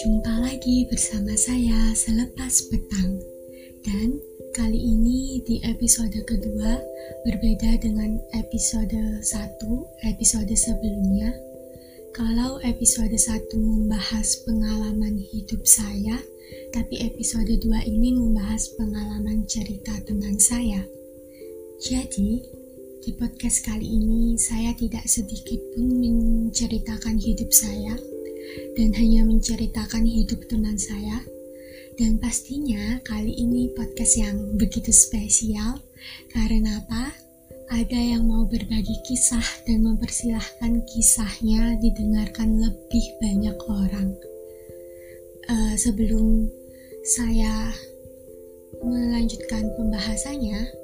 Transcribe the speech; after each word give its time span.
Jumpa 0.00 0.40
lagi 0.40 0.88
bersama 0.88 1.36
saya 1.36 1.92
selepas 1.92 2.64
petang. 2.72 3.20
Dan 3.84 4.16
kali 4.56 4.80
ini 4.80 5.44
di 5.44 5.60
episode 5.60 6.16
kedua 6.24 6.80
Berbeda 7.28 7.76
dengan 7.76 8.16
episode 8.32 9.20
1, 9.20 9.20
episode 10.08 10.48
sebelumnya. 10.56 11.28
Kalau 12.16 12.56
episode 12.64 13.12
1 13.12 13.52
membahas 13.60 14.40
pengalaman 14.48 15.20
hidup 15.20 15.68
saya 15.68 16.16
Tapi 16.72 17.04
episode 17.04 17.52
2 17.52 17.84
ini 17.84 18.16
membahas 18.16 18.72
pengalaman 18.80 19.44
cerita 19.44 19.92
teman 20.08 20.40
saya. 20.40 20.88
Jadi, 21.84 22.59
di 23.00 23.16
podcast 23.16 23.64
kali 23.64 23.96
ini, 23.96 24.36
saya 24.36 24.76
tidak 24.76 25.08
sedikit 25.08 25.56
pun 25.72 25.88
menceritakan 26.04 27.16
hidup 27.16 27.48
saya 27.48 27.96
dan 28.76 28.92
hanya 28.92 29.24
menceritakan 29.24 30.04
hidup 30.04 30.44
teman 30.52 30.76
saya. 30.76 31.24
Dan 31.96 32.20
pastinya 32.20 33.00
kali 33.04 33.32
ini 33.32 33.72
podcast 33.72 34.20
yang 34.20 34.36
begitu 34.60 34.92
spesial 34.92 35.80
karena 36.32 36.84
apa? 36.84 37.12
Ada 37.72 37.96
yang 37.96 38.28
mau 38.28 38.44
berbagi 38.44 38.96
kisah 39.08 39.64
dan 39.64 39.80
mempersilahkan 39.80 40.84
kisahnya 40.84 41.80
didengarkan 41.80 42.60
lebih 42.60 43.04
banyak 43.24 43.56
orang. 43.64 44.12
Uh, 45.48 45.74
sebelum 45.80 46.52
saya 47.16 47.72
melanjutkan 48.84 49.72
pembahasannya, 49.76 50.79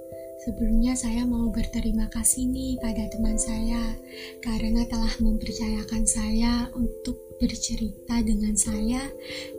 Sebelumnya 0.46 0.95
saya 0.95 1.27
mau 1.27 1.50
berterima 1.50 2.06
kasih 2.06 2.46
nih 2.46 2.78
pada 2.78 3.02
teman 3.10 3.34
saya 3.34 3.98
karena 4.38 4.86
telah 4.86 5.10
mempercayakan 5.19 6.06
saya 6.06 6.70
untuk 6.70 7.19
bercerita 7.42 8.22
dengan 8.22 8.55
saya 8.55 9.11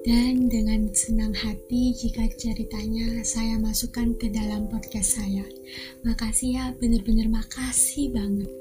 dan 0.08 0.48
dengan 0.48 0.88
senang 0.96 1.36
hati 1.36 1.92
jika 1.92 2.32
ceritanya 2.40 3.20
saya 3.28 3.60
masukkan 3.60 4.16
ke 4.16 4.32
dalam 4.32 4.72
podcast 4.72 5.20
saya. 5.20 5.44
Makasih 6.08 6.56
ya, 6.56 6.72
bener-bener 6.80 7.28
makasih 7.28 8.16
banget. 8.16 8.52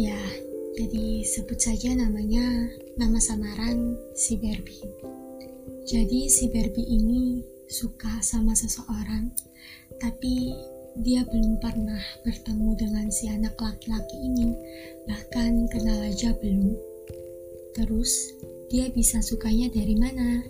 Ya, 0.00 0.16
jadi 0.80 1.20
sebut 1.20 1.60
saja 1.60 1.92
namanya 1.92 2.48
nama 2.96 3.20
samaran 3.20 4.00
si 4.16 4.40
Barbie. 4.40 4.88
Jadi 5.84 6.32
si 6.32 6.48
Barbie 6.48 6.96
ini 6.96 7.44
suka 7.68 8.24
sama 8.24 8.56
seseorang 8.56 9.32
tapi 10.02 10.50
dia 10.98 11.22
belum 11.30 11.62
pernah 11.62 12.02
bertemu 12.26 12.74
dengan 12.74 13.06
si 13.08 13.30
anak 13.30 13.54
laki-laki 13.54 14.18
ini, 14.18 14.50
bahkan 15.06 15.70
kenal 15.70 16.02
aja 16.02 16.34
belum. 16.42 16.74
Terus, 17.72 18.10
dia 18.68 18.90
bisa 18.90 19.22
sukanya 19.22 19.70
dari 19.70 19.94
mana? 19.94 20.42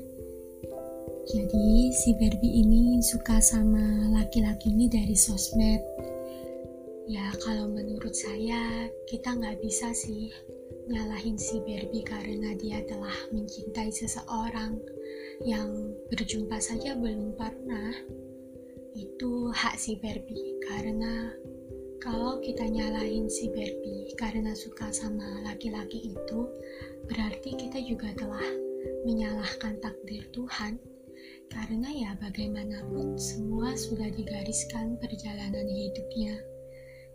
Jadi, 1.29 1.93
si 1.95 2.17
Barbie 2.19 2.65
ini 2.65 2.99
suka 3.05 3.39
sama 3.39 4.11
laki-laki 4.11 4.73
ini 4.73 4.91
dari 4.91 5.15
sosmed. 5.15 5.85
Ya, 7.07 7.31
kalau 7.45 7.71
menurut 7.71 8.17
saya, 8.17 8.89
kita 9.07 9.37
nggak 9.37 9.63
bisa 9.63 9.95
sih 9.95 10.33
nyalahin 10.91 11.39
si 11.39 11.63
Barbie 11.63 12.03
karena 12.03 12.57
dia 12.59 12.83
telah 12.89 13.15
mencintai 13.31 13.93
seseorang 13.95 14.81
yang 15.47 15.95
berjumpa 16.11 16.59
saja 16.59 16.99
belum 16.99 17.39
pernah 17.39 17.95
hak 19.63 19.79
si 19.79 19.95
Barbie. 19.95 20.59
Karena 20.67 21.31
kalau 22.03 22.43
kita 22.43 22.67
nyalahin 22.67 23.31
si 23.31 23.47
Barbie 23.47 24.11
karena 24.19 24.59
suka 24.59 24.91
sama 24.91 25.39
laki-laki 25.47 26.11
itu 26.11 26.51
berarti 27.07 27.55
kita 27.55 27.79
juga 27.87 28.11
telah 28.19 28.43
menyalahkan 29.07 29.79
takdir 29.79 30.27
Tuhan. 30.35 30.83
Karena 31.47 31.87
ya 31.95 32.11
bagaimanapun 32.19 33.15
semua 33.15 33.79
sudah 33.79 34.11
digariskan 34.11 34.99
perjalanan 34.99 35.71
hidupnya. 35.71 36.35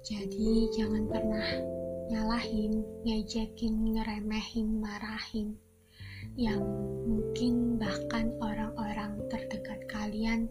Jadi 0.08 0.72
jangan 0.72 1.04
pernah 1.04 1.48
nyalahin, 2.08 2.80
ngejekin, 3.04 3.92
ngeremehin, 3.92 4.80
marahin. 4.80 5.60
Yang 6.40 6.64
mungkin 7.12 7.76
bahkan 7.76 8.32
orang-orang 8.40 9.20
terdekat 9.28 9.84
kalian 9.92 10.48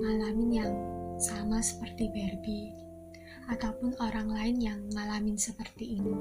ngalamin 0.00 0.64
yang 0.64 0.72
sama 1.18 1.58
seperti 1.58 2.06
Barbie 2.14 2.70
ataupun 3.50 3.98
orang 3.98 4.30
lain 4.30 4.56
yang 4.62 4.80
ngalamin 4.94 5.34
seperti 5.34 5.98
ini. 5.98 6.16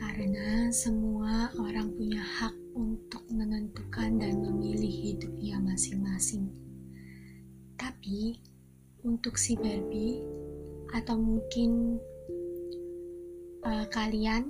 Karena 0.00 0.72
semua 0.72 1.52
orang 1.60 1.92
punya 1.92 2.24
hak 2.24 2.56
untuk 2.72 3.20
menentukan 3.28 4.16
dan 4.16 4.40
memilih 4.40 4.88
hidupnya 4.88 5.60
masing-masing. 5.60 6.48
Tapi 7.76 8.40
untuk 9.04 9.36
si 9.36 9.56
Barbie 9.60 10.24
atau 10.96 11.20
mungkin 11.20 12.00
uh, 13.64 13.86
kalian 13.92 14.48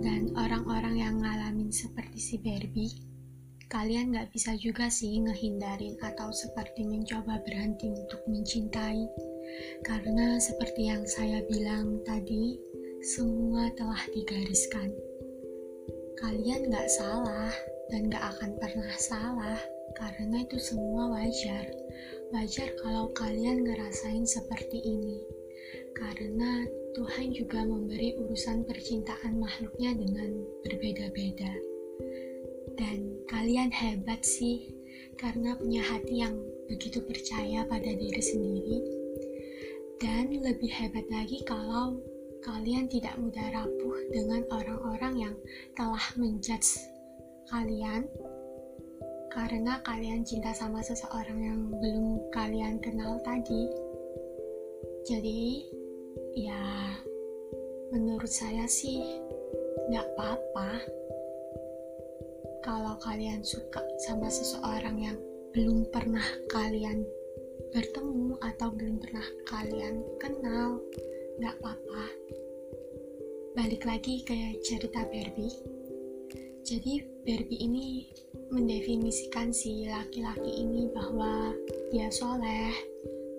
dan 0.00 0.32
orang-orang 0.38 0.96
yang 0.96 1.14
ngalamin 1.20 1.68
seperti 1.68 2.18
si 2.18 2.36
Barbie 2.40 3.09
kalian 3.70 4.10
gak 4.10 4.34
bisa 4.34 4.58
juga 4.58 4.90
sih 4.90 5.22
ngehindarin 5.22 5.94
atau 6.02 6.34
seperti 6.34 6.82
mencoba 6.82 7.38
berhenti 7.46 7.86
untuk 7.86 8.18
mencintai. 8.26 9.06
Karena 9.86 10.42
seperti 10.42 10.90
yang 10.90 11.06
saya 11.06 11.38
bilang 11.46 12.02
tadi, 12.02 12.58
semua 13.14 13.70
telah 13.78 14.02
digariskan. 14.10 14.90
Kalian 16.18 16.66
gak 16.74 16.90
salah 16.90 17.54
dan 17.94 18.10
gak 18.10 18.34
akan 18.36 18.58
pernah 18.58 18.94
salah 18.98 19.58
karena 19.94 20.42
itu 20.42 20.58
semua 20.58 21.14
wajar. 21.14 21.70
Wajar 22.34 22.74
kalau 22.82 23.14
kalian 23.14 23.62
ngerasain 23.62 24.26
seperti 24.26 24.82
ini. 24.82 25.22
Karena 25.94 26.66
Tuhan 26.98 27.30
juga 27.30 27.62
memberi 27.62 28.18
urusan 28.18 28.66
percintaan 28.66 29.38
makhluknya 29.38 29.94
dengan 29.94 30.42
berbeda-beda. 30.66 31.69
Dan 32.80 33.28
kalian 33.28 33.68
hebat 33.68 34.24
sih, 34.24 34.72
karena 35.20 35.52
punya 35.52 35.84
hati 35.84 36.24
yang 36.24 36.32
begitu 36.64 37.04
percaya 37.04 37.68
pada 37.68 37.92
diri 37.92 38.22
sendiri. 38.24 38.78
Dan 40.00 40.32
lebih 40.40 40.72
hebat 40.72 41.04
lagi 41.12 41.44
kalau 41.44 42.00
kalian 42.40 42.88
tidak 42.88 43.20
mudah 43.20 43.52
rapuh 43.52 44.00
dengan 44.08 44.40
orang-orang 44.48 45.28
yang 45.28 45.36
telah 45.76 46.00
menjudge 46.16 46.80
kalian 47.52 48.08
karena 49.28 49.76
kalian 49.84 50.24
cinta 50.24 50.56
sama 50.56 50.80
seseorang 50.80 51.36
yang 51.36 51.60
belum 51.68 52.32
kalian 52.32 52.80
kenal 52.80 53.20
tadi. 53.20 53.68
Jadi, 55.04 55.68
ya, 56.32 56.96
menurut 57.92 58.32
saya 58.32 58.64
sih, 58.64 59.20
nggak 59.92 60.06
apa-apa 60.16 60.99
kalau 62.60 62.96
kalian 63.00 63.40
suka 63.40 63.80
sama 64.04 64.28
seseorang 64.28 64.96
yang 65.00 65.18
belum 65.56 65.88
pernah 65.88 66.24
kalian 66.52 67.02
bertemu 67.72 68.36
atau 68.42 68.68
belum 68.74 69.00
pernah 69.00 69.26
kalian 69.48 70.04
kenal, 70.20 70.82
nggak 71.40 71.56
apa-apa. 71.62 72.04
Balik 73.56 73.82
lagi 73.88 74.22
ke 74.22 74.60
cerita 74.62 75.06
Barbie. 75.08 75.56
Jadi 76.62 77.02
Barbie 77.26 77.62
ini 77.66 78.06
mendefinisikan 78.52 79.50
si 79.50 79.88
laki-laki 79.88 80.62
ini 80.62 80.86
bahwa 80.92 81.54
dia 81.90 82.12
soleh, 82.12 82.70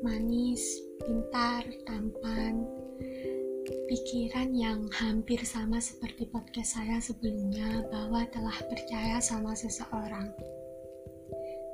manis, 0.04 0.82
pintar, 1.00 1.64
tampan, 1.88 2.66
pikiran 3.92 4.56
yang 4.56 4.88
hampir 5.04 5.44
sama 5.44 5.76
seperti 5.84 6.24
podcast 6.32 6.80
saya 6.80 7.04
sebelumnya 7.04 7.84
bahwa 7.92 8.24
telah 8.32 8.56
percaya 8.72 9.20
sama 9.20 9.52
seseorang. 9.52 10.32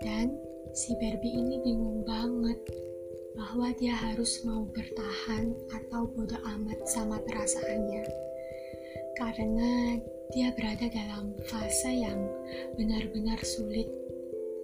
Dan 0.01 0.33
si 0.73 0.97
Barbie 0.97 1.37
ini 1.37 1.61
bingung 1.61 2.01
banget 2.09 2.57
bahwa 3.37 3.69
dia 3.77 3.93
harus 3.93 4.41
mau 4.49 4.65
bertahan 4.65 5.53
atau 5.69 6.09
bodoh 6.09 6.41
amat 6.57 6.89
sama 6.89 7.21
perasaannya. 7.21 8.09
Karena 9.13 10.01
dia 10.33 10.49
berada 10.57 10.89
dalam 10.89 11.37
fase 11.53 12.01
yang 12.01 12.17
benar-benar 12.81 13.37
sulit 13.45 13.85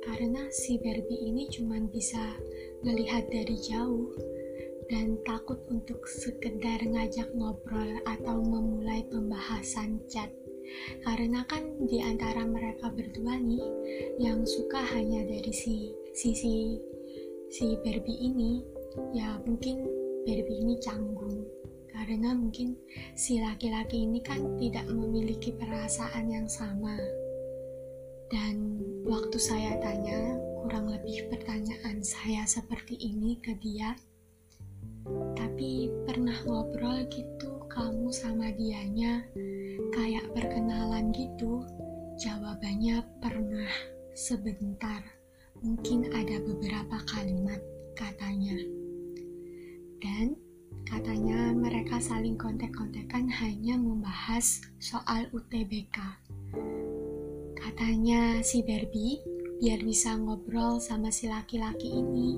karena 0.01 0.41
si 0.49 0.81
Barbie 0.81 1.29
ini 1.29 1.45
cuma 1.53 1.77
bisa 1.85 2.33
melihat 2.81 3.29
dari 3.29 3.61
jauh 3.61 4.09
dan 4.89 5.19
takut 5.23 5.59
untuk 5.69 6.03
sekedar 6.07 6.79
ngajak 6.83 7.29
ngobrol 7.35 7.99
atau 8.07 8.39
memulai 8.41 9.03
pembahasan 9.07 10.01
chat. 10.07 10.31
Karena 11.03 11.43
kan 11.45 11.63
di 11.85 11.99
antara 11.99 12.47
mereka 12.47 12.89
berdua 12.89 13.37
nih 13.37 13.63
yang 14.17 14.47
suka 14.47 14.79
hanya 14.95 15.21
dari 15.27 15.53
si 15.53 15.91
sisi 16.15 16.79
si 17.51 17.77
Barbie 17.83 18.19
ini, 18.31 18.63
ya 19.13 19.37
mungkin 19.43 19.83
Barbie 20.23 20.59
ini 20.63 20.75
canggung 20.79 21.43
karena 21.93 22.33
mungkin 22.33 22.73
si 23.13 23.37
laki-laki 23.37 24.01
ini 24.01 24.17
kan 24.25 24.41
tidak 24.57 24.89
memiliki 24.89 25.53
perasaan 25.53 26.25
yang 26.25 26.49
sama 26.49 26.97
dan 28.33 28.81
waktu 29.05 29.37
saya 29.37 29.77
tanya 29.77 30.33
kurang 30.65 30.89
lebih 30.89 31.29
pertanyaan 31.29 32.01
saya 32.01 32.41
seperti 32.49 32.97
ini 32.97 33.37
ke 33.37 33.53
dia 33.61 33.93
tapi 35.35 35.91
pernah 36.07 36.35
ngobrol 36.47 37.03
gitu 37.11 37.63
kamu 37.71 38.09
sama 38.13 38.51
dianya 38.55 39.23
kayak 39.91 40.29
perkenalan 40.31 41.09
gitu? 41.11 41.63
Jawabannya 42.21 43.01
pernah. 43.19 43.71
Sebentar 44.13 45.01
mungkin 45.65 46.05
ada 46.13 46.37
beberapa 46.45 47.01
kalimat 47.09 47.57
katanya. 47.97 48.55
Dan 49.97 50.37
katanya 50.85 51.49
mereka 51.55 51.97
saling 51.97 52.37
kontek-kontekan 52.37 53.25
hanya 53.25 53.73
membahas 53.79 54.61
soal 54.77 55.25
UTBK 55.33 55.97
katanya 57.63 58.43
si 58.43 58.59
Barbie 58.61 59.23
biar 59.63 59.79
bisa 59.81 60.19
ngobrol 60.19 60.83
sama 60.83 61.07
si 61.07 61.31
laki-laki 61.31 61.89
ini 61.89 62.35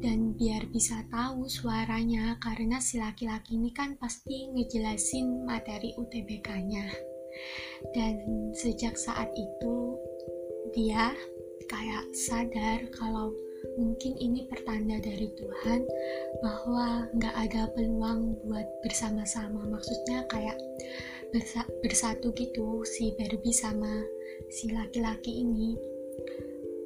dan 0.00 0.36
biar 0.36 0.68
bisa 0.70 1.04
tahu 1.08 1.48
suaranya 1.48 2.36
karena 2.42 2.80
si 2.82 3.00
laki-laki 3.00 3.56
ini 3.56 3.72
kan 3.72 3.96
pasti 3.96 4.50
ngejelasin 4.52 5.44
materi 5.48 5.96
UTBK-nya 5.96 6.86
dan 7.92 8.14
sejak 8.56 8.96
saat 8.96 9.28
itu 9.36 9.96
dia 10.72 11.12
kayak 11.66 12.04
sadar 12.14 12.84
kalau 12.94 13.32
mungkin 13.74 14.14
ini 14.22 14.46
pertanda 14.46 15.02
dari 15.02 15.28
Tuhan 15.34 15.82
bahwa 16.40 17.10
nggak 17.16 17.36
ada 17.48 17.62
peluang 17.74 18.38
buat 18.46 18.66
bersama-sama. 18.86 19.66
Maksudnya 19.66 20.24
kayak 20.30 20.56
bersa 21.34 21.66
bersatu 21.82 22.30
gitu 22.38 22.86
si 22.86 23.12
Barbie 23.18 23.56
sama 23.56 24.06
si 24.48 24.70
laki-laki 24.70 25.42
ini. 25.42 25.74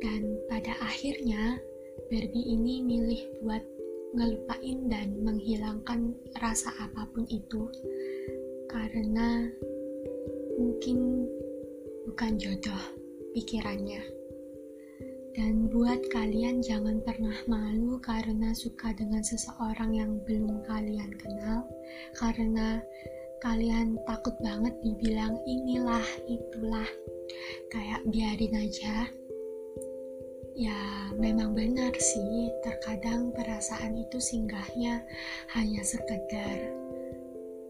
Dan 0.01 0.41
pada 0.49 0.73
akhirnya 0.81 1.61
Barbie 2.11 2.43
ini 2.43 2.83
milih 2.83 3.23
buat 3.39 3.62
ngelupain 4.19 4.91
dan 4.91 5.15
menghilangkan 5.23 6.11
rasa 6.43 6.75
apa 6.83 7.07
pun 7.15 7.23
itu 7.31 7.71
karena 8.67 9.47
mungkin 10.59 11.31
bukan 12.11 12.35
jodoh 12.35 12.83
pikirannya. 13.31 14.03
Dan 15.39 15.71
buat 15.71 16.03
kalian 16.11 16.59
jangan 16.67 16.99
pernah 17.07 17.39
malu 17.47 18.03
karena 18.03 18.51
suka 18.59 18.91
dengan 18.99 19.23
seseorang 19.23 19.95
yang 19.95 20.19
belum 20.27 20.67
kalian 20.67 21.15
kenal 21.15 21.62
karena 22.19 22.83
kalian 23.39 23.95
takut 24.11 24.35
banget 24.43 24.75
dibilang 24.83 25.39
inilah 25.47 26.03
itulah 26.27 26.91
kayak 27.71 28.03
biarin 28.11 28.67
aja 28.67 29.07
Ya, 30.61 31.09
memang 31.17 31.57
benar 31.57 31.97
sih, 31.97 32.53
terkadang 32.61 33.33
perasaan 33.33 33.97
itu 33.97 34.21
singgahnya 34.21 35.01
hanya 35.57 35.81
sekedar, 35.81 36.69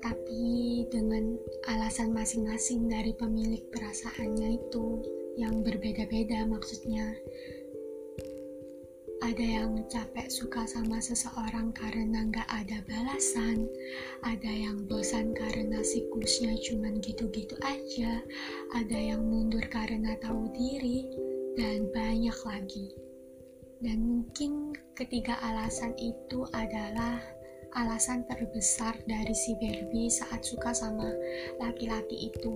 tapi 0.03 0.83
dengan 0.91 1.39
alasan 1.71 2.11
masing-masing 2.11 2.91
dari 2.91 3.15
pemilik 3.15 3.63
perasaannya 3.71 4.59
itu 4.59 5.07
yang 5.39 5.63
berbeda-beda 5.63 6.43
maksudnya. 6.51 7.15
Ada 9.23 9.47
yang 9.63 9.87
capek 9.87 10.27
suka 10.27 10.67
sama 10.67 10.99
seseorang 10.99 11.71
karena 11.71 12.27
nggak 12.27 12.49
ada 12.51 12.83
balasan, 12.91 13.71
ada 14.27 14.51
yang 14.51 14.83
bosan 14.91 15.31
karena 15.39 15.79
siklusnya 15.87 16.59
cuman 16.67 16.99
gitu-gitu 16.99 17.55
aja, 17.63 18.19
ada 18.75 18.99
yang 18.99 19.23
mundur 19.23 19.63
karena 19.71 20.19
tahu 20.19 20.51
diri, 20.59 21.30
dan 21.59 21.91
banyak 21.91 22.39
lagi. 22.47 22.89
Dan 23.81 24.05
mungkin 24.05 24.77
ketiga 24.93 25.41
alasan 25.41 25.97
itu 25.97 26.45
adalah 26.53 27.17
alasan 27.79 28.27
terbesar 28.27 28.99
dari 29.07 29.33
si 29.33 29.57
Barbie 29.57 30.11
saat 30.11 30.45
suka 30.45 30.75
sama 30.75 31.09
laki-laki 31.63 32.29
itu. 32.29 32.55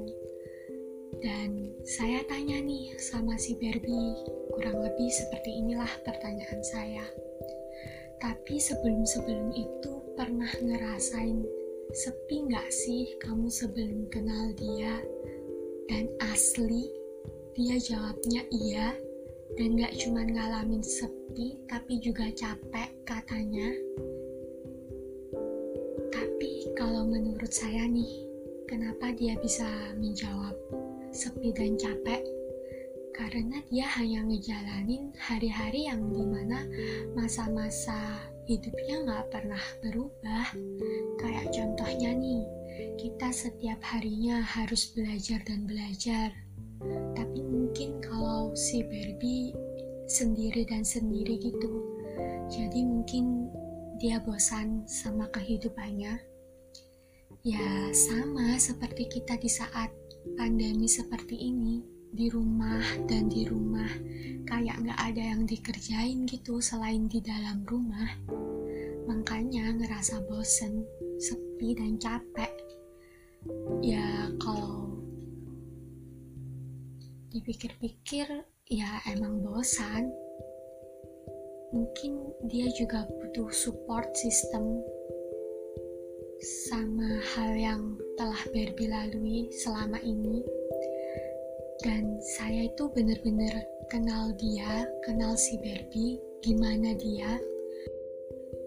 Dan 1.24 1.72
saya 1.86 2.20
tanya 2.28 2.60
nih 2.60 2.92
sama 3.00 3.38
si 3.40 3.56
Barbie, 3.56 4.12
kurang 4.52 4.84
lebih 4.84 5.08
seperti 5.08 5.50
inilah 5.64 5.88
pertanyaan 6.04 6.60
saya. 6.60 7.06
Tapi 8.20 8.60
sebelum-sebelum 8.60 9.52
itu 9.56 9.92
pernah 10.18 10.50
ngerasain 10.60 11.40
sepi 11.94 12.36
nggak 12.50 12.68
sih 12.68 13.16
kamu 13.22 13.48
sebelum 13.48 14.10
kenal 14.12 14.52
dia? 14.58 15.00
Dan 15.88 16.08
asli 16.20 17.03
dia 17.54 17.78
jawabnya 17.78 18.42
iya, 18.50 18.90
dan 19.54 19.78
gak 19.78 19.94
cuma 20.02 20.26
ngalamin 20.26 20.82
sepi, 20.82 21.54
tapi 21.70 22.02
juga 22.02 22.26
capek 22.34 22.90
katanya. 23.06 23.70
Tapi 26.10 26.74
kalau 26.74 27.06
menurut 27.06 27.54
saya 27.54 27.86
nih, 27.86 28.26
kenapa 28.66 29.14
dia 29.14 29.38
bisa 29.38 29.66
menjawab 29.94 30.58
sepi 31.14 31.54
dan 31.54 31.78
capek? 31.78 32.26
Karena 33.14 33.62
dia 33.70 33.86
hanya 34.02 34.26
ngejalanin 34.26 35.14
hari-hari 35.14 35.86
yang 35.86 36.10
di 36.10 36.26
mana 36.26 36.66
masa-masa 37.14 38.18
hidupnya 38.50 39.06
gak 39.06 39.30
pernah 39.30 39.62
berubah. 39.78 40.50
Kayak 41.22 41.54
contohnya 41.54 42.10
nih, 42.18 42.42
kita 42.98 43.30
setiap 43.30 43.78
harinya 43.94 44.42
harus 44.42 44.90
belajar 44.90 45.38
dan 45.46 45.70
belajar 45.70 46.43
tapi 47.16 47.40
mungkin 47.42 47.98
kalau 48.04 48.52
si 48.54 48.84
Barbie 48.84 49.54
sendiri 50.04 50.68
dan 50.68 50.84
sendiri 50.84 51.40
gitu 51.40 51.94
jadi 52.48 52.80
mungkin 52.84 53.48
dia 53.98 54.20
bosan 54.20 54.84
sama 54.84 55.30
kehidupannya. 55.32 56.20
Ya 57.44 57.68
sama 57.92 58.56
seperti 58.56 59.08
kita 59.08 59.36
di 59.36 59.50
saat 59.50 59.92
pandemi 60.38 60.88
seperti 60.88 61.36
ini 61.36 61.84
di 62.14 62.30
rumah 62.30 62.80
dan 63.10 63.26
di 63.26 63.44
rumah 63.44 63.90
kayak 64.48 64.80
nggak 64.80 65.00
ada 65.02 65.22
yang 65.34 65.42
dikerjain 65.44 66.24
gitu 66.30 66.62
selain 66.62 67.08
di 67.08 67.20
dalam 67.20 67.66
rumah. 67.68 68.08
Makanya 69.04 69.76
ngerasa 69.76 70.24
bosen 70.24 70.84
sepi 71.20 71.76
dan 71.76 72.00
capek. 72.00 72.52
Ya 73.84 74.32
kalau 74.40 74.93
dipikir-pikir 77.34 78.30
ya 78.70 78.90
emang 79.10 79.42
bosan. 79.42 80.06
Mungkin 81.74 82.30
dia 82.46 82.70
juga 82.78 83.02
butuh 83.10 83.50
support 83.50 84.06
system 84.14 84.62
sama 86.70 87.18
hal 87.34 87.50
yang 87.58 87.82
telah 88.14 88.38
Barbie 88.54 88.86
lalui 88.86 89.50
selama 89.50 89.98
ini. 89.98 90.46
Dan 91.82 92.22
saya 92.38 92.70
itu 92.70 92.86
bener-bener 92.94 93.66
kenal 93.90 94.30
dia 94.38 94.86
kenal 95.02 95.34
si 95.34 95.58
Barbie 95.58 96.22
gimana 96.38 96.94
dia. 96.94 97.34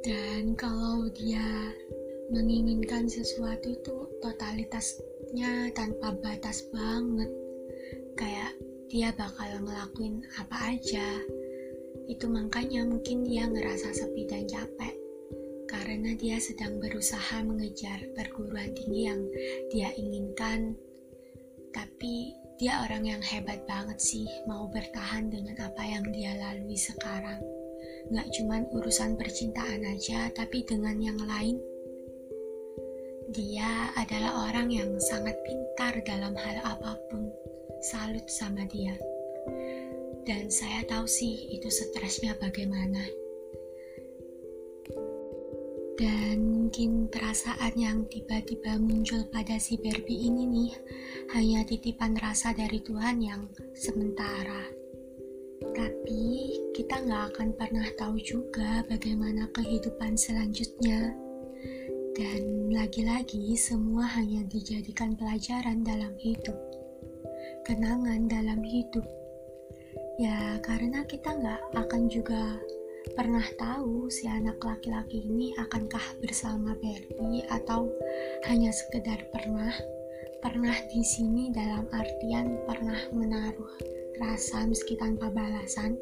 Dan 0.03 0.59
kalau 0.59 1.07
dia 1.15 1.71
menginginkan 2.27 3.07
sesuatu 3.07 3.71
itu 3.71 3.95
totalitasnya 4.19 5.71
tanpa 5.71 6.11
batas 6.19 6.67
banget 6.75 7.46
kayak 8.17 8.57
dia 8.89 9.13
bakal 9.13 9.45
ngelakuin 9.61 10.25
apa 10.41 10.73
aja. 10.73 11.05
Itu 12.09 12.25
makanya 12.31 12.87
mungkin 12.87 13.27
dia 13.27 13.45
ngerasa 13.45 13.93
sepi 13.93 14.25
dan 14.25 14.49
capek. 14.49 14.95
Karena 15.67 16.15
dia 16.15 16.39
sedang 16.39 16.79
berusaha 16.79 17.43
mengejar 17.43 17.99
perguruan 18.15 18.73
tinggi 18.73 19.05
yang 19.05 19.21
dia 19.69 19.91
inginkan. 19.93 20.73
Tapi 21.75 22.31
dia 22.57 22.81
orang 22.81 23.05
yang 23.05 23.21
hebat 23.21 23.67
banget 23.69 24.01
sih 24.01 24.25
mau 24.49 24.65
bertahan 24.71 25.29
dengan 25.29 25.59
apa 25.61 25.83
yang 25.85 26.07
dia 26.09 26.33
lalui 26.39 26.79
sekarang. 26.79 27.43
Gak 28.09 28.27
cuman 28.39 28.65
urusan 28.71 29.19
percintaan 29.19 29.83
aja 29.83 30.31
tapi 30.31 30.63
dengan 30.63 30.95
yang 30.97 31.19
lain. 31.21 31.59
Dia 33.35 33.91
adalah 33.99 34.47
orang 34.47 34.71
yang 34.71 34.95
sangat 35.03 35.35
pintar 35.43 35.99
dalam 36.07 36.31
hal 36.39 36.63
apa 36.63 36.95
pun 37.11 37.27
salut 37.81 38.25
sama 38.29 38.65
dia. 38.69 38.97
Dan 40.27 40.51
saya 40.51 40.83
tahu 40.89 41.07
sih 41.07 41.55
itu 41.55 41.71
stresnya 41.71 42.35
bagaimana. 42.35 43.05
Dan 45.97 46.45
mungkin 46.45 47.09
perasaan 47.09 47.73
yang 47.73 48.05
tiba-tiba 48.05 48.77
muncul 48.77 49.25
pada 49.33 49.57
si 49.57 49.81
Barbie 49.81 50.29
ini 50.29 50.45
nih 50.45 50.71
hanya 51.33 51.65
titipan 51.65 52.13
rasa 52.21 52.53
dari 52.53 52.83
Tuhan 52.85 53.17
yang 53.17 53.49
sementara. 53.73 54.67
Tapi 55.57 56.53
kita 56.77 57.01
nggak 57.01 57.33
akan 57.33 57.49
pernah 57.57 57.87
tahu 57.97 58.21
juga 58.21 58.85
bagaimana 58.85 59.49
kehidupan 59.57 60.13
selanjutnya. 60.13 61.17
Dan 62.13 62.73
lagi-lagi 62.73 63.53
semua 63.57 64.05
hanya 64.17 64.45
dijadikan 64.45 65.13
pelajaran 65.17 65.81
dalam 65.85 66.13
hidup, 66.17 66.57
kenangan 67.67 68.31
dalam 68.31 68.63
hidup. 68.63 69.03
Ya 70.15 70.55
karena 70.63 71.03
kita 71.03 71.35
nggak 71.35 71.75
akan 71.75 72.07
juga 72.07 72.55
pernah 73.11 73.43
tahu 73.59 74.07
si 74.07 74.23
anak 74.23 74.55
laki-laki 74.63 75.27
ini 75.27 75.51
akankah 75.59 76.15
bersama 76.23 76.71
Barbie 76.79 77.43
atau 77.51 77.91
hanya 78.47 78.71
sekedar 78.71 79.19
pernah. 79.35 79.75
Pernah 80.39 80.79
di 80.87 81.03
sini 81.03 81.51
dalam 81.51 81.91
artian 81.91 82.55
pernah 82.63 83.03
menaruh 83.11 83.75
rasa 84.23 84.63
meski 84.63 84.95
tanpa 84.95 85.27
balasan. 85.27 85.99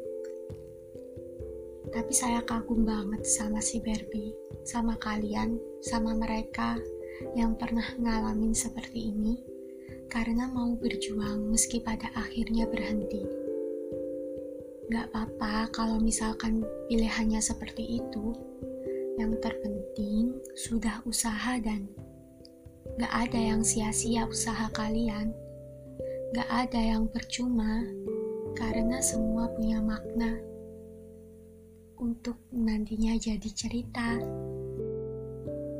Tapi 1.90 2.12
saya 2.14 2.46
kagum 2.46 2.86
banget 2.86 3.26
sama 3.26 3.58
si 3.58 3.82
Barbie, 3.82 4.30
sama 4.62 4.94
kalian, 5.02 5.58
sama 5.82 6.14
mereka 6.14 6.78
yang 7.34 7.58
pernah 7.58 7.90
ngalamin 7.98 8.54
seperti 8.54 9.10
ini, 9.10 9.55
karena 10.06 10.46
mau 10.46 10.74
berjuang 10.78 11.50
meski 11.50 11.82
pada 11.82 12.10
akhirnya 12.14 12.66
berhenti. 12.66 13.22
Gak 14.86 15.10
apa-apa 15.10 15.70
kalau 15.74 15.98
misalkan 15.98 16.62
pilihannya 16.86 17.42
seperti 17.42 17.98
itu, 17.98 18.34
yang 19.18 19.34
terpenting 19.42 20.38
sudah 20.54 21.02
usaha 21.02 21.58
dan 21.58 21.90
gak 22.94 23.10
ada 23.10 23.40
yang 23.40 23.66
sia-sia 23.66 24.24
usaha 24.30 24.70
kalian. 24.70 25.34
Gak 26.34 26.50
ada 26.50 26.78
yang 26.78 27.10
percuma, 27.10 27.82
karena 28.54 29.02
semua 29.02 29.50
punya 29.52 29.82
makna 29.82 30.38
untuk 31.98 32.36
nantinya 32.52 33.16
jadi 33.16 33.50
cerita. 33.52 34.20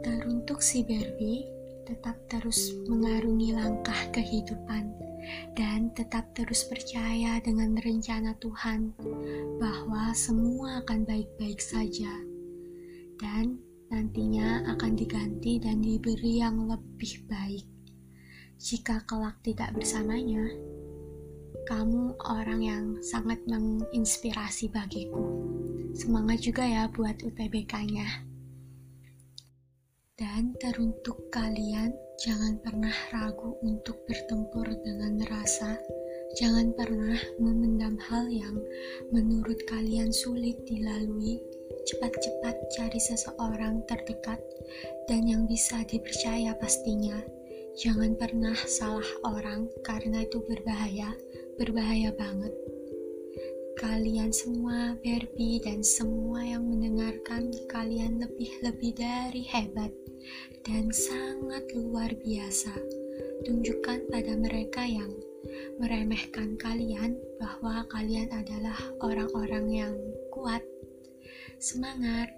Teruntuk 0.02 0.62
si 0.62 0.86
Barbie 0.86 1.55
tetap 1.86 2.18
terus 2.26 2.74
mengarungi 2.90 3.54
langkah 3.54 4.10
kehidupan 4.10 4.90
dan 5.54 5.94
tetap 5.94 6.26
terus 6.34 6.66
percaya 6.66 7.38
dengan 7.38 7.78
rencana 7.78 8.34
Tuhan 8.42 8.90
bahwa 9.62 10.10
semua 10.12 10.82
akan 10.82 11.06
baik-baik 11.06 11.62
saja 11.62 12.10
dan 13.22 13.62
nantinya 13.86 14.66
akan 14.74 14.98
diganti 14.98 15.62
dan 15.62 15.78
diberi 15.78 16.42
yang 16.42 16.66
lebih 16.66 17.22
baik. 17.30 17.66
Jika 18.58 19.06
kelak 19.06 19.38
tidak 19.46 19.70
bersamanya, 19.76 20.42
kamu 21.70 22.18
orang 22.26 22.60
yang 22.62 22.84
sangat 23.02 23.38
menginspirasi 23.46 24.74
bagiku. 24.74 25.22
Semangat 25.94 26.42
juga 26.42 26.66
ya 26.66 26.90
buat 26.90 27.20
UTBK-nya. 27.22 28.25
Dan 30.16 30.56
teruntuk 30.56 31.28
kalian, 31.28 31.92
jangan 32.24 32.56
pernah 32.64 32.96
ragu 33.12 33.52
untuk 33.60 34.00
bertempur 34.08 34.64
dengan 34.80 35.20
rasa. 35.28 35.76
Jangan 36.40 36.72
pernah 36.72 37.20
memendam 37.36 38.00
hal 38.00 38.24
yang 38.32 38.56
menurut 39.12 39.60
kalian 39.68 40.08
sulit 40.08 40.56
dilalui. 40.64 41.36
Cepat-cepat 41.84 42.56
cari 42.72 42.96
seseorang 42.96 43.84
terdekat 43.84 44.40
dan 45.04 45.28
yang 45.28 45.44
bisa 45.44 45.84
dipercaya 45.84 46.56
pastinya. 46.56 47.20
Jangan 47.76 48.16
pernah 48.16 48.56
salah 48.56 49.12
orang 49.20 49.68
karena 49.84 50.24
itu 50.24 50.40
berbahaya, 50.48 51.12
berbahaya 51.60 52.08
banget 52.16 52.56
kalian 53.76 54.32
semua, 54.32 54.96
Barbie, 55.04 55.60
dan 55.60 55.84
semua 55.84 56.40
yang 56.40 56.64
mendengarkan, 56.64 57.52
kalian 57.68 58.16
lebih-lebih 58.24 58.96
dari 58.96 59.44
hebat 59.52 59.92
dan 60.64 60.88
sangat 60.88 61.68
luar 61.76 62.08
biasa. 62.24 62.72
Tunjukkan 63.44 64.08
pada 64.08 64.32
mereka 64.34 64.82
yang 64.88 65.12
meremehkan 65.76 66.56
kalian 66.56 67.20
bahwa 67.36 67.84
kalian 67.92 68.32
adalah 68.32 68.80
orang-orang 69.04 69.66
yang 69.68 69.94
kuat. 70.32 70.64
Semangat! 71.60 72.32